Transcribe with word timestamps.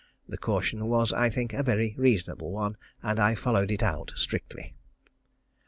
The 0.27 0.35
caution 0.35 0.87
was, 0.87 1.13
I 1.13 1.29
think, 1.29 1.53
a 1.53 1.61
very 1.61 1.93
reasonable 1.95 2.51
one, 2.51 2.75
and 3.03 3.19
I 3.19 3.35
followed 3.35 3.69
it 3.69 3.83
out 3.83 4.13
strictly. 4.15 4.73
4. 5.03 5.09